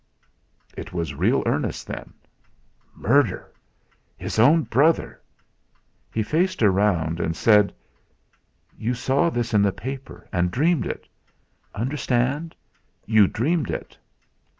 It 0.75 0.93
was 0.93 1.13
real 1.13 1.43
earnest, 1.45 1.85
then. 1.85 2.13
Murder! 2.95 3.51
His 4.17 4.39
own 4.39 4.63
brother! 4.63 5.21
He 6.11 6.23
faced 6.23 6.63
round 6.63 7.19
and 7.19 7.35
said: 7.37 7.71
"You 8.79 8.95
saw 8.95 9.29
this 9.29 9.53
in 9.53 9.61
the 9.61 9.71
paper, 9.71 10.27
and 10.33 10.49
dreamed 10.49 10.87
it. 10.87 11.07
Understand 11.75 12.55
you 13.05 13.27
dreamed 13.27 13.69
it!" 13.69 13.95